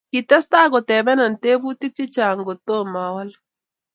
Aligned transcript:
Kitestai 0.13 0.67
kotepena 0.73 1.25
tebutik 1.43 1.93
chechang 1.97 2.39
kotoma 2.47 2.99
a 3.07 3.13
walu. 3.15 3.37